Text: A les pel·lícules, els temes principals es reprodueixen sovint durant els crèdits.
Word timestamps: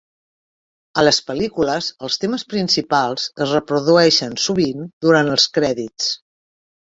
A 1.01 1.01
les 1.03 1.17
pel·lícules, 1.25 1.89
els 2.07 2.17
temes 2.23 2.45
principals 2.53 3.27
es 3.47 3.53
reprodueixen 3.57 4.33
sovint 4.47 4.83
durant 5.09 5.31
els 5.35 5.47
crèdits. 5.59 6.11